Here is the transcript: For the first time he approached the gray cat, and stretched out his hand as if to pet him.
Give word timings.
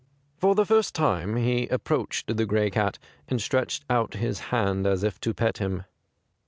For 0.39 0.55
the 0.55 0.65
first 0.65 0.95
time 0.95 1.35
he 1.35 1.67
approached 1.67 2.35
the 2.35 2.47
gray 2.47 2.71
cat, 2.71 2.97
and 3.27 3.39
stretched 3.39 3.85
out 3.87 4.15
his 4.15 4.39
hand 4.49 4.87
as 4.87 5.03
if 5.03 5.19
to 5.21 5.31
pet 5.31 5.59
him. 5.59 5.83